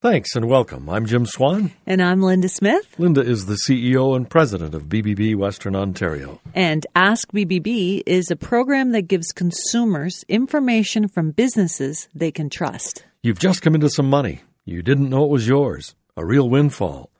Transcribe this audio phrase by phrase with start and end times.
[0.00, 0.88] Thanks and welcome.
[0.88, 1.72] I'm Jim Swan.
[1.84, 2.94] And I'm Linda Smith.
[2.98, 6.40] Linda is the CEO and president of BBB Western Ontario.
[6.54, 13.04] And Ask BBB is a program that gives consumers information from businesses they can trust.
[13.24, 14.42] You've just come into some money.
[14.64, 17.10] You didn't know it was yours, a real windfall.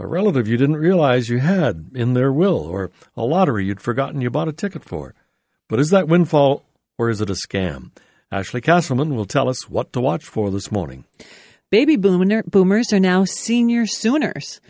[0.00, 4.20] A relative you didn't realize you had in their will, or a lottery you'd forgotten
[4.20, 5.14] you bought a ticket for.
[5.68, 6.64] But is that windfall
[6.98, 7.92] or is it a scam?
[8.32, 11.04] Ashley Castleman will tell us what to watch for this morning.
[11.68, 14.60] Baby boomer, boomers are now senior sooners.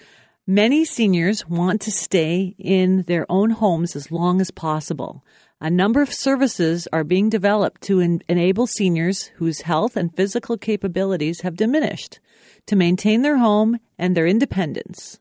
[0.46, 5.22] Many seniors want to stay in their own homes as long as possible.
[5.60, 10.56] A number of services are being developed to en- enable seniors whose health and physical
[10.56, 12.18] capabilities have diminished
[12.64, 15.20] to maintain their home and their independence.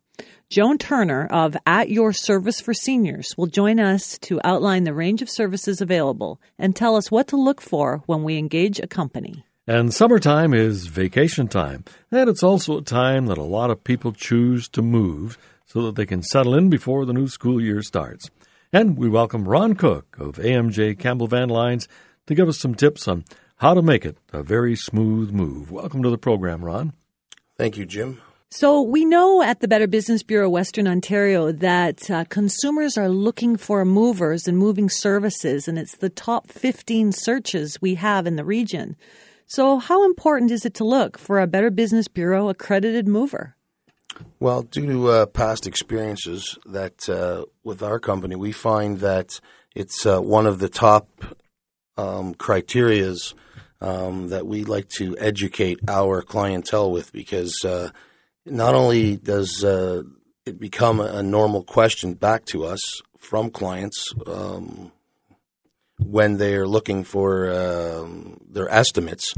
[0.50, 5.22] Joan Turner of At Your Service for Seniors will join us to outline the range
[5.22, 9.45] of services available and tell us what to look for when we engage a company.
[9.68, 14.12] And summertime is vacation time, and it's also a time that a lot of people
[14.12, 18.30] choose to move so that they can settle in before the new school year starts.
[18.71, 21.88] And we welcome Ron Cook of AMJ Campbell Van Lines
[22.27, 25.71] to give us some tips on how to make it a very smooth move.
[25.71, 26.93] Welcome to the program, Ron.
[27.58, 28.21] Thank you, Jim.
[28.52, 33.58] So, we know at the Better Business Bureau Western Ontario that uh, consumers are looking
[33.58, 38.46] for movers and moving services, and it's the top 15 searches we have in the
[38.46, 38.96] region.
[39.48, 43.55] So, how important is it to look for a Better Business Bureau accredited mover?
[44.40, 49.40] Well, due to uh, past experiences that uh, with our company, we find that
[49.76, 51.07] it's uh, one of the top
[51.98, 53.34] um, criterias
[53.82, 57.90] um, that we like to educate our clientele with because uh,
[58.46, 60.04] not only does uh,
[60.46, 64.91] it become a normal question back to us from clients um,
[66.00, 69.34] when they're looking for um, their estimates.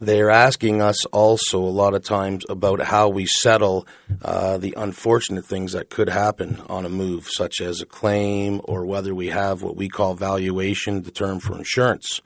[0.00, 3.86] They're asking us also a lot of times about how we settle
[4.22, 8.86] uh, the unfortunate things that could happen on a move, such as a claim or
[8.86, 12.20] whether we have what we call valuation, the term for insurance.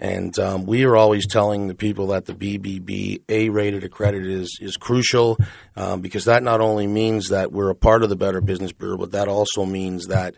[0.00, 4.58] And um, we are always telling the people that the BBB A rated accredited is,
[4.60, 5.38] is crucial
[5.76, 8.98] um, because that not only means that we're a part of the Better Business Bureau,
[8.98, 10.34] but that also means that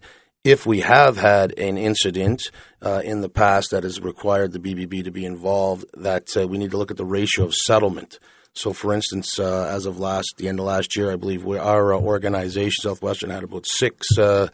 [0.46, 5.02] if we have had an incident uh, in the past that has required the BBB
[5.02, 8.20] to be involved, that uh, we need to look at the ratio of settlement.
[8.52, 11.58] So, for instance, uh, as of last the end of last year, I believe we,
[11.58, 14.46] our uh, organization, Southwestern, had about six uh,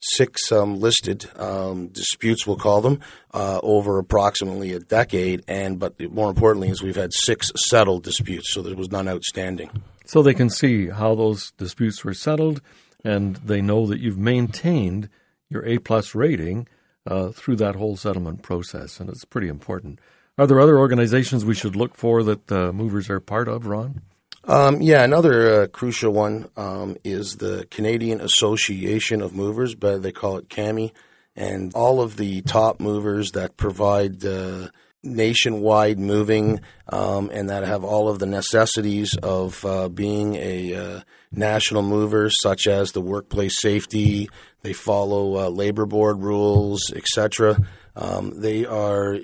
[0.00, 3.00] six um, listed um, disputes, we'll call them,
[3.32, 5.44] uh, over approximately a decade.
[5.46, 9.70] And but more importantly, is we've had six settled disputes, so there was none outstanding.
[10.06, 12.62] So they can see how those disputes were settled,
[13.04, 15.10] and they know that you've maintained
[15.54, 16.68] your A plus rating
[17.06, 20.00] uh, through that whole settlement process, and it's pretty important.
[20.36, 24.02] Are there other organizations we should look for that uh, movers are part of, Ron?
[24.46, 30.12] Um, yeah, another uh, crucial one um, is the Canadian Association of Movers, but they
[30.12, 30.92] call it CAMI,
[31.34, 34.68] and all of the top movers that provide uh,
[35.04, 41.00] nationwide moving um, and that have all of the necessities of uh, being a uh,
[41.32, 44.28] national mover, such as the workplace safety.
[44.62, 47.58] They follow uh, labor board rules, etc.
[47.96, 49.18] Um, they are,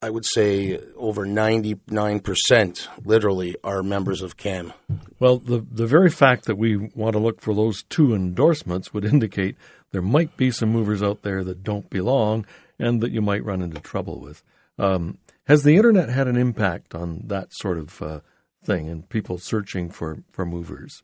[0.00, 4.72] I would say, over ninety nine percent, literally, are members of CAM.
[5.18, 9.04] Well, the the very fact that we want to look for those two endorsements would
[9.04, 9.56] indicate
[9.92, 12.46] there might be some movers out there that don't belong
[12.78, 14.42] and that you might run into trouble with.
[14.78, 18.20] Um, has the internet had an impact on that sort of uh,
[18.64, 21.02] thing and people searching for, for movers?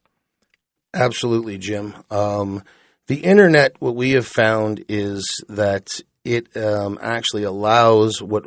[0.95, 1.95] Absolutely, Jim.
[2.11, 2.63] Um,
[3.07, 8.45] the internet, what we have found is that it um, actually allows what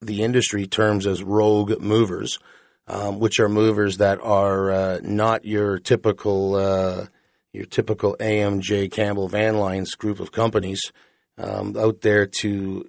[0.00, 2.38] the industry terms as rogue movers,
[2.86, 7.06] um, which are movers that are uh, not your typical uh,
[7.52, 10.92] your typical AMJ Campbell Van Lines group of companies
[11.38, 12.84] um, out there to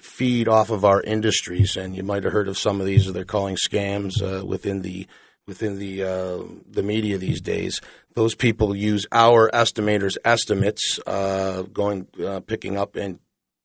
[0.00, 3.10] feed off of our industries, and you might have heard of some of these.
[3.12, 5.06] They're calling scams uh, within the
[5.46, 7.80] within the uh, the media these days.
[8.14, 13.18] Those people use our estimators' estimates, uh, going uh, picking up and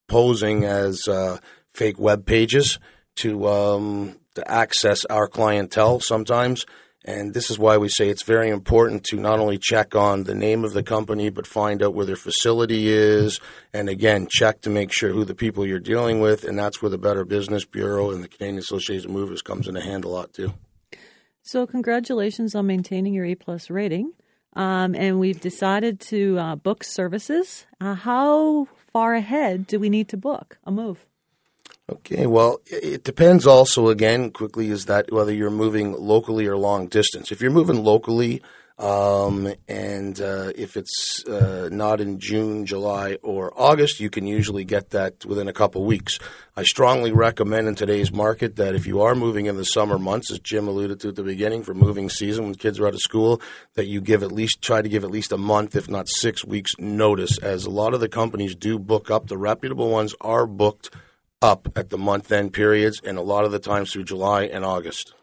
[0.08, 1.38] posing as uh,
[1.74, 2.78] fake web pages
[3.16, 6.66] to um, to access our clientele sometimes.
[7.04, 10.34] And this is why we say it's very important to not only check on the
[10.34, 13.40] name of the company, but find out where their facility is.
[13.72, 16.44] And again, check to make sure who the people you're dealing with.
[16.44, 19.76] And that's where the Better Business Bureau and the Canadian Association of Movers comes in
[19.76, 20.54] a hand a lot too.
[21.42, 24.12] So, congratulations on maintaining your A plus rating.
[24.54, 27.66] Um, and we've decided to uh, book services.
[27.80, 31.06] Uh, how far ahead do we need to book a move?
[31.92, 36.86] Okay, well, it depends also, again, quickly, is that whether you're moving locally or long
[36.86, 37.30] distance.
[37.30, 38.40] If you're moving locally,
[38.78, 44.64] um, and uh, if it's uh, not in June, July, or August, you can usually
[44.64, 46.18] get that within a couple weeks.
[46.56, 50.30] I strongly recommend in today's market that if you are moving in the summer months,
[50.30, 53.00] as Jim alluded to at the beginning, for moving season when kids are out of
[53.00, 53.42] school,
[53.74, 56.42] that you give at least try to give at least a month, if not six
[56.42, 57.36] weeks, notice.
[57.36, 60.88] As a lot of the companies do book up, the reputable ones are booked
[61.42, 64.64] up at the month end periods, and a lot of the times through July and
[64.64, 65.14] August.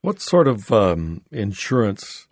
[0.00, 2.28] What sort of um, insurance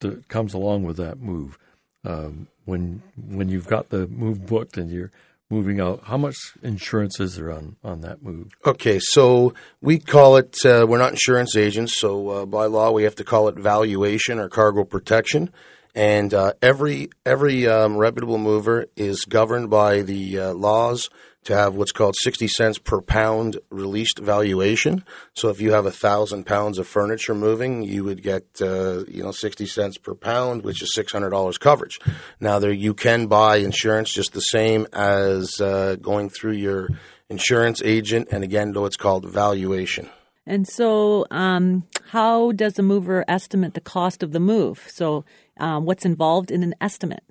[0.00, 1.58] d- comes along with that move?
[2.04, 5.10] Um, when when you've got the move booked and you're
[5.50, 8.52] moving out, how much insurance is there on, on that move?
[8.66, 13.04] Okay, so we call it, uh, we're not insurance agents, so uh, by law we
[13.04, 15.50] have to call it valuation or cargo protection.
[15.94, 21.08] And uh, every every um, reputable mover is governed by the uh, laws
[21.44, 25.04] to have what's called 60 cents per pound released valuation.
[25.34, 29.22] So if you have a thousand pounds of furniture moving, you would get, uh, you
[29.22, 32.00] know, 60 cents per pound, which is $600 coverage.
[32.40, 36.88] Now there, you can buy insurance just the same as uh, going through your
[37.28, 38.28] insurance agent.
[38.30, 40.08] And again, though it's called valuation.
[40.46, 44.86] And so, um, how does a mover estimate the cost of the move?
[44.92, 45.24] So,
[45.58, 47.22] um, what's involved in an estimate?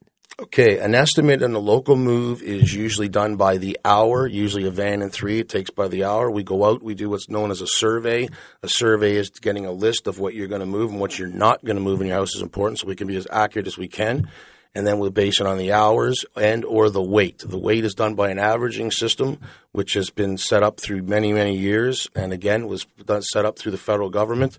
[0.42, 4.72] Okay, an estimate in a local move is usually done by the hour, usually a
[4.72, 5.40] van and three.
[5.40, 6.32] It takes by the hour.
[6.32, 8.28] We go out, we do what's known as a survey.
[8.64, 11.28] A survey is getting a list of what you're going to move and what you're
[11.28, 13.68] not going to move in your house is important so we can be as accurate
[13.68, 14.28] as we can.
[14.74, 17.44] And then we base it on the hours and or the weight.
[17.46, 19.40] The weight is done by an averaging system,
[19.72, 22.88] which has been set up through many, many years, and again was
[23.20, 24.58] set up through the federal government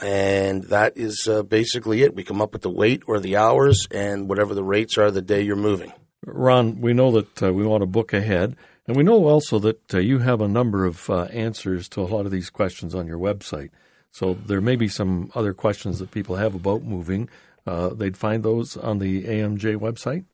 [0.00, 2.14] and that is uh, basically it.
[2.14, 5.22] We come up with the weight or the hours and whatever the rates are the
[5.22, 5.92] day you're moving.
[6.26, 8.56] Ron, we know that uh, we want to book ahead,
[8.86, 12.02] and we know also that uh, you have a number of uh, answers to a
[12.02, 13.70] lot of these questions on your website.
[14.12, 17.28] So there may be some other questions that people have about moving.
[17.66, 20.24] Uh, they'd find those on the AMJ website.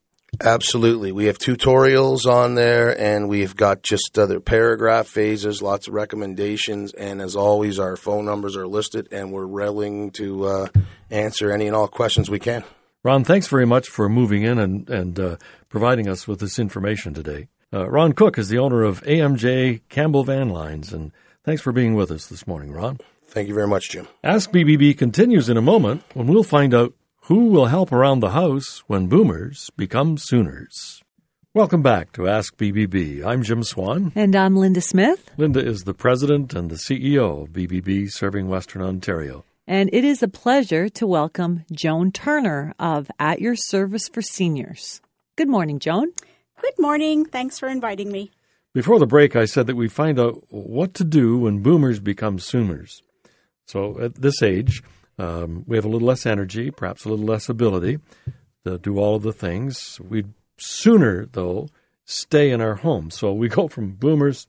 [0.43, 1.11] Absolutely.
[1.11, 6.93] We have tutorials on there and we've got just other paragraph phases, lots of recommendations.
[6.93, 10.67] And as always, our phone numbers are listed and we're willing to uh,
[11.09, 12.63] answer any and all questions we can.
[13.03, 15.37] Ron, thanks very much for moving in and, and uh,
[15.69, 17.47] providing us with this information today.
[17.73, 21.11] Uh, Ron Cook is the owner of AMJ Campbell Van Lines, and
[21.43, 22.97] thanks for being with us this morning, Ron.
[23.27, 24.07] Thank you very much, Jim.
[24.23, 26.93] Ask BBB continues in a moment when we'll find out
[27.27, 31.03] who will help around the house when boomers become Sooners?
[31.53, 33.21] Welcome back to Ask BBB.
[33.25, 34.13] I'm Jim Swan.
[34.15, 35.29] And I'm Linda Smith.
[35.35, 39.43] Linda is the president and the CEO of BBB serving Western Ontario.
[39.67, 45.01] And it is a pleasure to welcome Joan Turner of At Your Service for Seniors.
[45.35, 46.13] Good morning, Joan.
[46.61, 47.25] Good morning.
[47.25, 48.31] Thanks for inviting me.
[48.73, 52.39] Before the break, I said that we find out what to do when boomers become
[52.39, 53.01] Sooners.
[53.65, 54.81] So at this age,
[55.17, 57.99] um, we have a little less energy, perhaps a little less ability
[58.65, 59.99] to do all of the things.
[60.01, 61.69] We'd sooner, though,
[62.05, 63.11] stay in our home.
[63.11, 64.47] So we go from boomers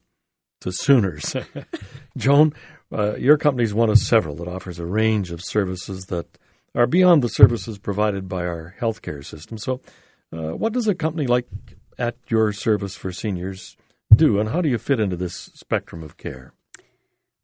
[0.61, 1.35] to Sooners.
[2.17, 2.53] Joan,
[2.91, 6.37] uh, your company is one of several that offers a range of services that
[6.75, 9.57] are beyond the services provided by our healthcare system.
[9.57, 9.81] So,
[10.31, 11.47] uh, what does a company like
[11.97, 13.75] At Your Service for Seniors
[14.15, 16.53] do, and how do you fit into this spectrum of care?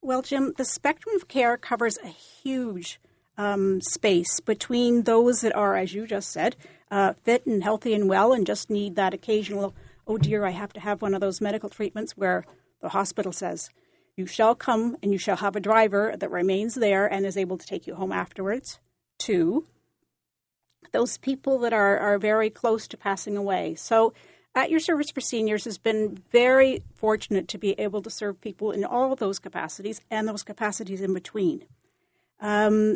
[0.02, 3.00] Well, Jim, the spectrum of care covers a huge
[3.38, 6.56] um, space between those that are, as you just said,
[6.92, 9.74] uh, fit and healthy and well and just need that occasional,
[10.08, 12.46] oh dear, I have to have one of those medical treatments where
[12.82, 13.70] the hospital says,
[14.16, 17.58] you shall come and you shall have a driver that remains there and is able
[17.58, 18.80] to take you home afterwards.
[19.18, 19.66] Two,
[20.92, 23.76] those people that are, are very close to passing away.
[23.76, 24.14] So,
[24.58, 28.72] at Your Service for Seniors has been very fortunate to be able to serve people
[28.72, 31.66] in all those capacities and those capacities in between.
[32.40, 32.96] Um,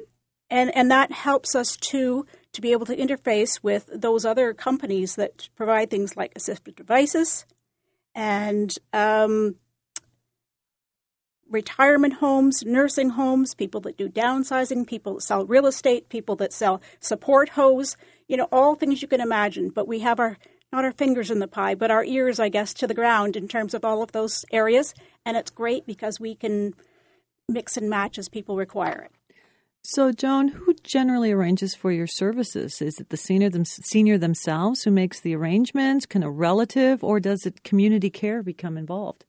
[0.49, 5.15] and and that helps us too to be able to interface with those other companies
[5.15, 7.45] that provide things like assistive devices
[8.15, 9.55] and um,
[11.49, 16.53] retirement homes, nursing homes, people that do downsizing, people that sell real estate, people that
[16.53, 19.69] sell support hose, you know, all things you can imagine.
[19.69, 20.37] But we have our
[20.71, 23.47] not our fingers in the pie, but our ears, I guess, to the ground in
[23.47, 24.93] terms of all of those areas.
[25.25, 26.75] And it's great because we can
[27.47, 29.18] mix and match as people require it.
[29.83, 32.81] So, Joan, who generally arranges for your services?
[32.81, 36.05] Is it the senior, them, senior themselves who makes the arrangements?
[36.05, 39.25] Can a relative, or does it community care become involved?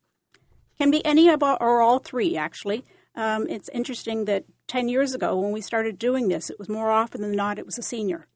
[0.79, 2.85] Can be any of or all three, actually.
[3.15, 6.91] Um, it's interesting that 10 years ago, when we started doing this, it was more
[6.91, 8.27] often than not, it was a senior.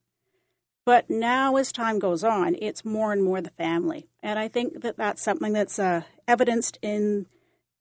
[0.84, 4.08] But now, as time goes on, it's more and more the family.
[4.22, 7.26] And I think that that's something that's uh, evidenced in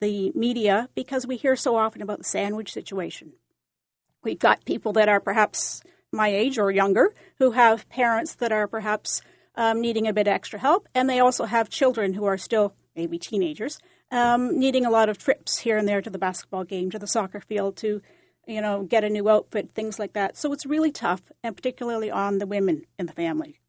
[0.00, 3.34] the media because we hear so often about the sandwich situation.
[4.24, 8.66] We've got people that are perhaps my age or younger who have parents that are
[8.66, 9.20] perhaps
[9.56, 13.18] um, needing a bit extra help, and they also have children who are still maybe
[13.18, 13.78] teenagers
[14.10, 17.06] um, needing a lot of trips here and there to the basketball game, to the
[17.06, 18.00] soccer field, to
[18.46, 20.36] you know get a new outfit, things like that.
[20.36, 23.60] So it's really tough, and particularly on the women in the family.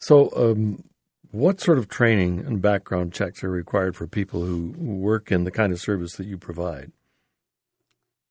[0.00, 0.84] So, um,
[1.30, 5.50] what sort of training and background checks are required for people who work in the
[5.50, 6.92] kind of service that you provide?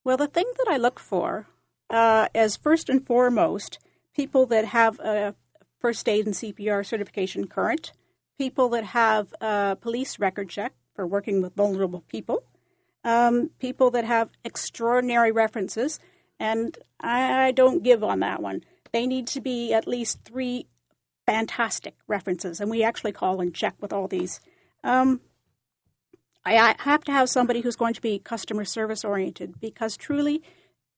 [0.05, 1.47] Well, the thing that I look for
[1.89, 3.79] uh, as first and foremost
[4.15, 5.33] people that have a
[5.79, 7.91] first aid and CPR certification current,
[8.37, 12.43] people that have a police record check for working with vulnerable people,
[13.03, 15.99] um, people that have extraordinary references,
[16.39, 18.63] and I, I don't give on that one.
[18.93, 20.67] They need to be at least three
[21.25, 24.39] fantastic references, and we actually call and check with all these.
[24.83, 25.21] Um,
[26.45, 30.43] I, have to have somebody who's going to be customer service oriented because truly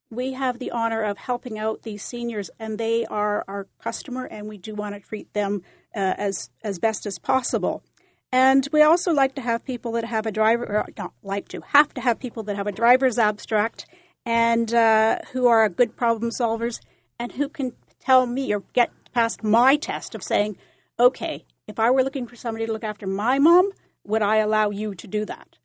[0.09, 4.47] we have the honor of helping out these seniors, and they are our customer, and
[4.47, 5.63] we do want to treat them
[5.95, 7.83] uh, as as best as possible.
[8.31, 11.93] And we also like to have people that have a driver, not like to, have
[11.93, 13.85] to have people that have a driver's abstract
[14.25, 16.81] and uh, who are good problem solvers
[17.17, 20.57] and who can tell me or get past my test of saying,
[20.99, 23.71] okay, if I were looking for somebody to look after my mom,
[24.07, 25.57] would I allow you to do that?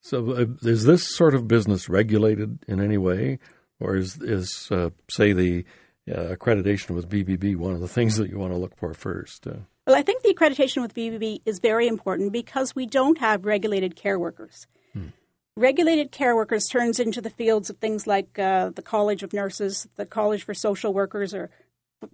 [0.00, 3.38] So, uh, is this sort of business regulated in any way,
[3.78, 5.64] or is is uh, say the
[6.10, 9.46] uh, accreditation with BBB one of the things that you want to look for first?
[9.46, 13.44] Uh, well, I think the accreditation with BBB is very important because we don't have
[13.44, 14.66] regulated care workers.
[14.92, 15.08] Hmm.
[15.56, 19.86] Regulated care workers turns into the fields of things like uh, the College of Nurses,
[19.96, 21.50] the College for Social Workers, or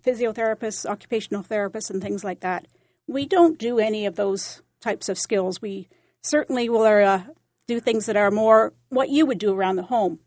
[0.02, 2.66] physiotherapists, occupational therapists, and things like that.
[3.06, 5.60] We don't do any of those types of skills.
[5.60, 5.88] We
[6.22, 7.22] certainly will uh,
[7.66, 10.20] do things that are more what you would do around the home.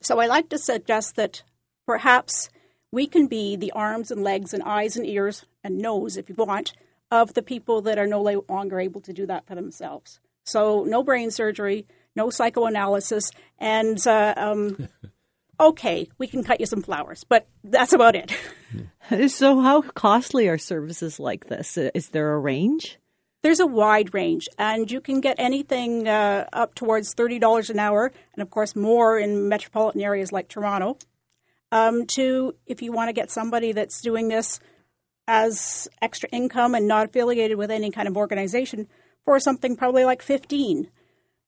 [0.00, 1.42] So I like to suggest that
[1.86, 2.50] perhaps
[2.90, 6.34] we can be the arms and legs and eyes and ears and nose, if you
[6.34, 6.72] want,
[7.10, 10.20] of the people that are no longer able to do that for themselves.
[10.44, 11.86] So no brain surgery,
[12.16, 14.88] no psychoanalysis, and uh, um,
[15.60, 18.32] okay, we can cut you some flowers, but that's about it.
[19.26, 21.76] So, how costly are services like this?
[21.76, 22.98] Is there a range?
[23.42, 28.12] There's a wide range, and you can get anything uh, up towards $30 an hour,
[28.34, 30.96] and of course, more in metropolitan areas like Toronto.
[31.72, 34.60] Um, to if you want to get somebody that's doing this
[35.26, 38.88] as extra income and not affiliated with any kind of organization
[39.24, 40.90] for something probably like 15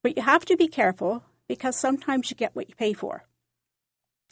[0.04, 3.24] but you have to be careful because sometimes you get what you pay for.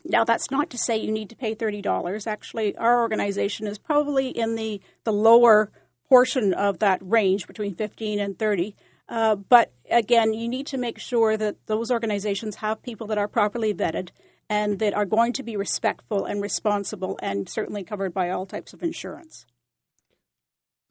[0.04, 4.28] Now that's not to say you need to pay $30 actually our organization is probably
[4.28, 5.72] in the, the lower
[6.12, 8.76] portion of that range between 15 and 30.
[9.08, 13.28] Uh, but again, you need to make sure that those organizations have people that are
[13.28, 14.10] properly vetted
[14.50, 18.74] and that are going to be respectful and responsible and certainly covered by all types
[18.74, 19.46] of insurance.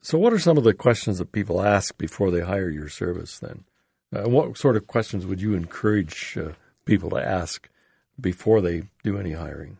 [0.00, 3.38] So, what are some of the questions that people ask before they hire your service
[3.38, 3.62] then?
[4.12, 6.50] Uh, what sort of questions would you encourage uh,
[6.84, 7.68] people to ask
[8.20, 9.78] before they do any hiring?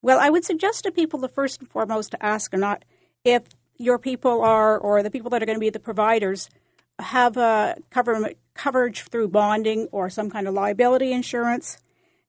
[0.00, 2.84] Well, I would suggest to people the first and foremost to ask or not
[3.24, 3.42] if
[3.78, 6.48] your people are, or the people that are going to be the providers,
[6.98, 11.78] have a cover, coverage through bonding or some kind of liability insurance,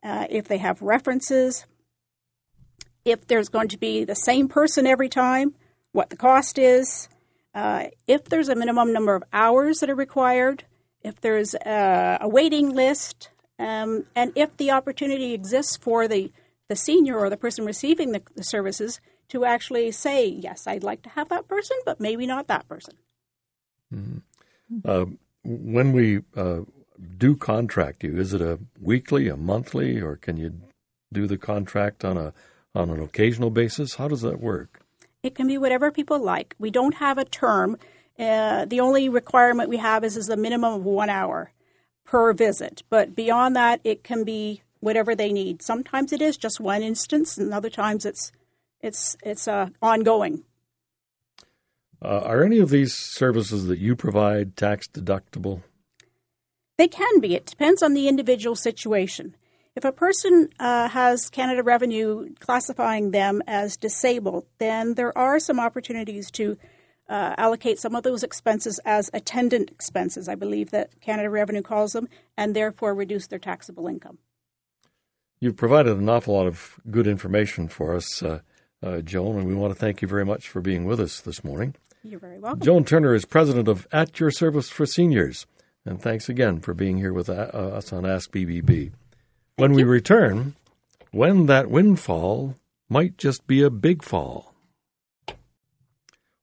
[0.04, 1.66] uh, if they have references,
[3.06, 5.56] if there's going to be the same person every time,
[5.94, 7.08] what the cost is,
[7.56, 10.66] uh, if there's a minimum number of hours that are required,
[11.02, 16.32] if there's a, a waiting list, um, and if the opportunity exists for the,
[16.68, 21.02] the senior or the person receiving the, the services to actually say, yes, I'd like
[21.04, 22.96] to have that person, but maybe not that person.
[23.94, 24.20] Mm-hmm.
[24.84, 25.06] Uh,
[25.44, 26.62] when we uh,
[27.18, 30.54] do contract you, is it a weekly, a monthly, or can you
[31.12, 32.34] do the contract on a
[32.76, 33.96] on an occasional basis?
[33.96, 34.82] How does that work?
[35.24, 36.56] It can be whatever people like.
[36.60, 37.78] We don't have a term.
[38.20, 41.52] Uh, the only requirement we have is, is a minimum of one hour
[42.06, 42.84] per visit.
[42.90, 45.62] But beyond that, it can be whatever they need.
[45.62, 48.32] Sometimes it is just one instance, and other times it's
[48.82, 50.44] it's it's uh, ongoing.
[52.02, 55.64] Uh, are any of these services that you provide tax deductible?
[56.78, 57.36] They can be.
[57.36, 59.36] It depends on the individual situation.
[59.76, 65.60] If a person uh, has Canada Revenue classifying them as disabled, then there are some
[65.60, 66.58] opportunities to
[67.10, 71.94] uh, allocate some of those expenses as attendant expenses, I believe that Canada Revenue calls
[71.94, 74.18] them, and therefore reduce their taxable income.
[75.40, 78.24] You've provided an awful lot of good information for us.
[78.24, 78.40] Uh,
[78.84, 81.44] uh, Joan, and we want to thank you very much for being with us this
[81.44, 81.76] morning.
[82.04, 82.62] You're very welcome.
[82.62, 85.46] Joan Turner is president of At Your Service for Seniors,
[85.86, 88.92] and thanks again for being here with uh, us on Ask BBB.
[89.56, 90.56] When we return,
[91.12, 92.56] when that windfall
[92.90, 94.54] might just be a big fall.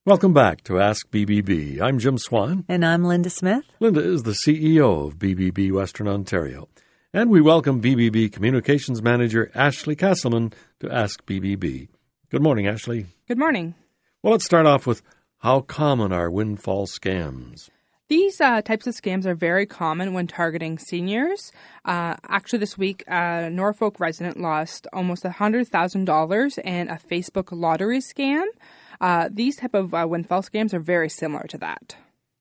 [0.04, 1.80] Welcome back to Ask BBB.
[1.80, 2.66] I'm Jim Swan.
[2.68, 3.64] And I'm Linda Smith.
[3.80, 6.68] Linda is the CEO of BBB Western Ontario.
[7.14, 11.88] And we welcome BBB Communications Manager Ashley Castleman to Ask BBB.
[12.34, 13.06] Good morning, Ashley.
[13.28, 13.76] Good morning.
[14.20, 15.02] Well, let's start off with
[15.38, 17.70] how common are windfall scams?
[18.08, 21.52] These uh, types of scams are very common when targeting seniors.
[21.84, 28.46] Uh, actually, this week, a Norfolk resident lost almost $100,000 in a Facebook lottery scam.
[29.00, 31.94] Uh, these type of uh, windfall scams are very similar to that.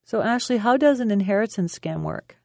[0.06, 2.38] So, Ashley, how does an inheritance scam work?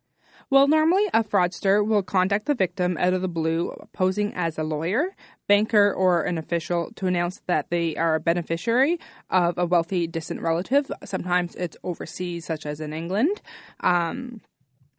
[0.50, 4.62] Well, normally a fraudster will contact the victim out of the blue, posing as a
[4.62, 5.14] lawyer,
[5.46, 10.40] banker, or an official to announce that they are a beneficiary of a wealthy distant
[10.40, 10.90] relative.
[11.04, 13.42] Sometimes it's overseas, such as in England.
[13.80, 14.40] Um,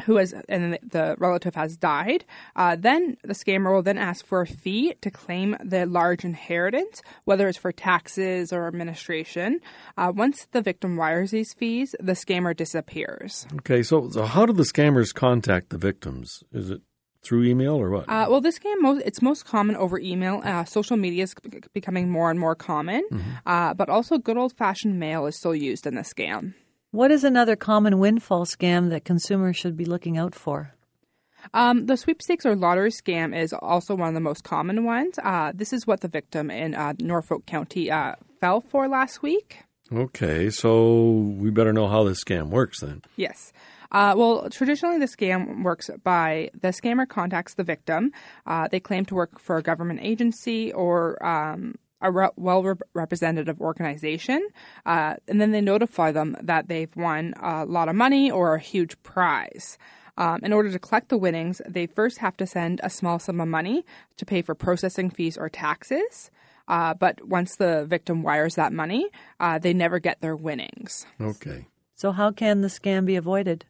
[0.03, 2.25] who has and the relative has died,
[2.55, 7.01] uh, then the scammer will then ask for a fee to claim the large inheritance,
[7.25, 9.59] whether it's for taxes or administration.
[9.97, 13.47] Uh, once the victim wires these fees, the scammer disappears.
[13.55, 16.43] Okay, so, so how do the scammers contact the victims?
[16.51, 16.81] Is it
[17.21, 18.07] through email or what?
[18.07, 20.41] Uh, well, this scam most, it's most common over email.
[20.43, 21.35] Uh, social media is
[21.73, 23.31] becoming more and more common, mm-hmm.
[23.45, 26.53] uh, but also good old fashioned mail is still used in the scam.
[26.91, 30.73] What is another common windfall scam that consumers should be looking out for?
[31.53, 35.19] Um, the sweepstakes or lottery scam is also one of the most common ones.
[35.23, 39.59] Uh, this is what the victim in uh, Norfolk County uh, fell for last week.
[39.93, 43.03] Okay, so we better know how this scam works then.
[43.17, 43.53] Yes.
[43.91, 48.11] Uh, well, traditionally, the scam works by the scammer contacts the victim.
[48.47, 53.59] Uh, they claim to work for a government agency or um, a re- well representative
[53.61, 54.47] organization,
[54.85, 58.59] uh, and then they notify them that they've won a lot of money or a
[58.59, 59.77] huge prize.
[60.17, 63.39] Um, in order to collect the winnings, they first have to send a small sum
[63.39, 63.85] of money
[64.17, 66.29] to pay for processing fees or taxes.
[66.67, 69.09] Uh, but once the victim wires that money,
[69.39, 71.05] uh, they never get their winnings.
[71.19, 71.65] Okay.
[71.95, 73.65] So, how can the scam be avoided?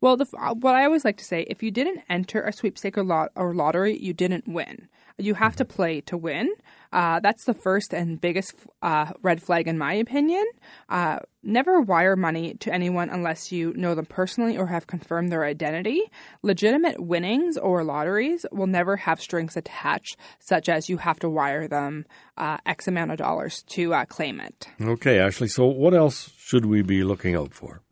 [0.00, 2.96] Well, the, uh, what I always like to say if you didn't enter a sweepstake
[2.96, 4.88] or, lot, or lottery, you didn't win.
[5.16, 6.50] You have to play to win.
[6.92, 10.44] Uh, that's the first and biggest uh, red flag, in my opinion.
[10.88, 15.44] Uh, never wire money to anyone unless you know them personally or have confirmed their
[15.44, 16.02] identity.
[16.42, 21.68] Legitimate winnings or lotteries will never have strings attached, such as you have to wire
[21.68, 24.68] them uh, X amount of dollars to uh, claim it.
[24.80, 25.48] Okay, Ashley.
[25.48, 27.82] So, what else should we be looking out for?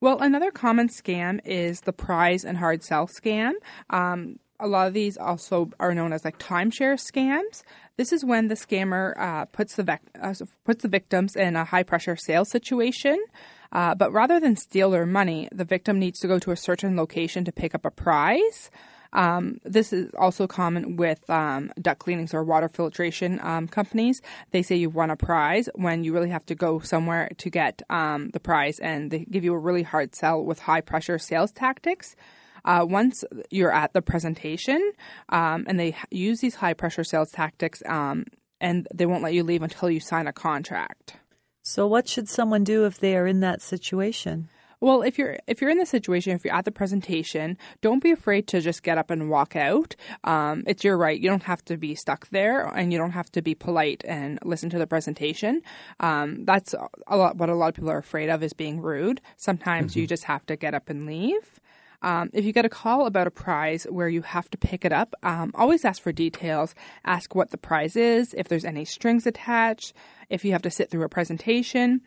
[0.00, 3.52] Well, another common scam is the prize and hard sell scam.
[3.88, 7.62] Um, a lot of these also are known as like timeshare scams.
[7.96, 11.64] This is when the scammer uh, puts the vec- uh, puts the victims in a
[11.64, 13.22] high pressure sales situation.
[13.70, 16.96] Uh, but rather than steal their money, the victim needs to go to a certain
[16.96, 18.70] location to pick up a prize.
[19.14, 24.22] Um, this is also common with um, duct cleanings or water filtration um, companies.
[24.52, 27.82] They say you've won a prize when you really have to go somewhere to get
[27.90, 31.52] um, the prize, and they give you a really hard sell with high pressure sales
[31.52, 32.16] tactics.
[32.64, 34.92] Uh, once you're at the presentation,
[35.28, 38.24] um, and they use these high pressure sales tactics, um,
[38.60, 41.16] and they won't let you leave until you sign a contract.
[41.62, 44.48] So, what should someone do if they are in that situation?
[44.82, 48.10] Well, if you're if you're in the situation, if you're at the presentation, don't be
[48.10, 49.94] afraid to just get up and walk out.
[50.24, 51.18] Um, it's your right.
[51.18, 54.40] You don't have to be stuck there, and you don't have to be polite and
[54.44, 55.62] listen to the presentation.
[56.00, 56.74] Um, that's
[57.06, 57.36] a lot.
[57.36, 59.20] What a lot of people are afraid of is being rude.
[59.36, 60.00] Sometimes mm-hmm.
[60.00, 61.60] you just have to get up and leave.
[62.02, 64.92] Um, if you get a call about a prize where you have to pick it
[64.92, 66.74] up, um, always ask for details.
[67.04, 69.94] Ask what the prize is, if there's any strings attached,
[70.28, 72.02] if you have to sit through a presentation,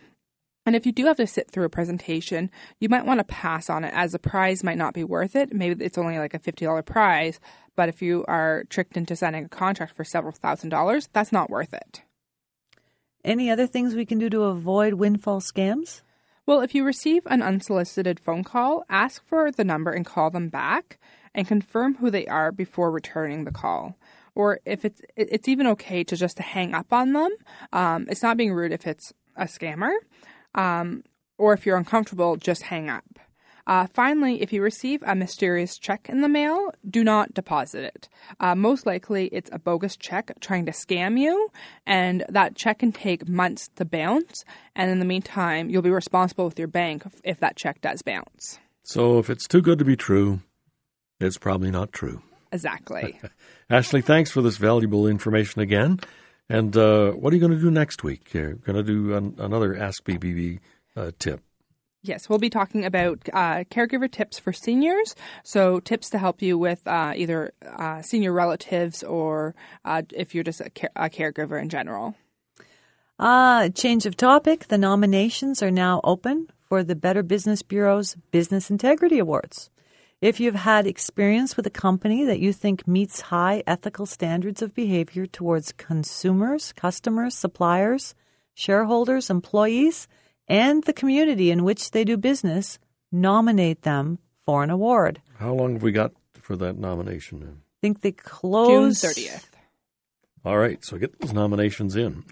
[0.65, 3.69] and if you do have to sit through a presentation, you might want to pass
[3.69, 5.53] on it as the prize might not be worth it.
[5.53, 7.39] Maybe it's only like a $50 prize,
[7.75, 11.51] but if you are tricked into signing a contract for several thousand dollars, that's not
[11.51, 12.01] worth it.
[13.23, 16.01] Any other things we can do to avoid windfall scams?
[16.45, 20.49] Well, if you receive an unsolicited phone call, ask for the number and call them
[20.49, 20.99] back
[21.34, 23.97] and confirm who they are before returning the call.
[24.36, 27.31] Or if it's it's even okay to just hang up on them.
[27.73, 29.93] Um, it's not being rude if it's a scammer.
[30.53, 31.03] Um,
[31.38, 33.05] or if you're uncomfortable, just hang up.
[33.67, 38.10] Uh, finally, if you receive a mysterious check in the mail, do not deposit it.
[38.39, 41.51] Uh, most likely, it's a bogus check trying to scam you,
[41.86, 44.45] and that check can take months to bounce.
[44.75, 48.60] And in the meantime, you'll be responsible with your bank if that check does bounce.
[48.84, 50.41] So, if it's too good to be true,
[51.19, 52.21] it's probably not true.
[52.51, 53.19] Exactly.
[53.69, 55.99] Ashley, thanks for this valuable information again.
[56.49, 58.34] And uh, what are you going to do next week?
[58.34, 60.60] You're going to do an, another Ask BBB
[60.95, 61.41] uh, tip.
[62.07, 65.15] Yes, we'll be talking about uh, caregiver tips for seniors.
[65.43, 70.43] So, tips to help you with uh, either uh, senior relatives or uh, if you're
[70.43, 72.15] just a, care- a caregiver in general.
[73.17, 74.67] Ah, change of topic.
[74.67, 79.71] The nominations are now open for the Better Business Bureau's Business Integrity Awards.
[80.21, 84.73] If you've had experience with a company that you think meets high ethical standards of
[84.73, 88.15] behavior towards consumers, customers, suppliers,
[88.53, 90.07] shareholders, employees,
[90.47, 92.79] and the community in which they do business,
[93.12, 95.21] nominate them for an award.
[95.39, 97.43] How long have we got for that nomination?
[97.43, 99.45] I think they close June 30th.
[100.43, 102.23] All right, so get those nominations in.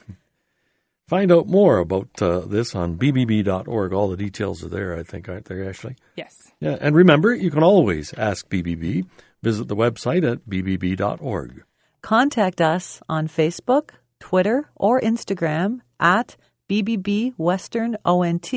[1.08, 3.94] Find out more about uh, this on bbb.org.
[3.94, 5.96] All the details are there, I think, aren't there, Ashley?
[6.16, 6.52] Yes.
[6.60, 9.06] Yeah, and remember, you can always ask BBB.
[9.42, 11.64] Visit the website at bbb.org.
[12.02, 16.38] Contact us on Facebook, Twitter, or Instagram at
[16.70, 18.54] BBB Western ONT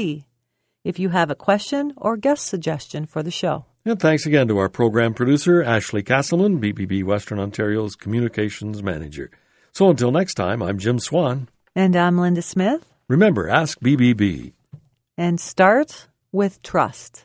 [0.84, 3.64] if you have a question or guest suggestion for the show.
[3.84, 9.30] And thanks again to our program producer, Ashley Castleman, BBB Western Ontario's Communications Manager.
[9.72, 11.48] So until next time, I'm Jim Swan.
[11.74, 12.92] And I'm Linda Smith.
[13.08, 14.52] Remember, ask BBB.
[15.18, 17.24] And start with trust.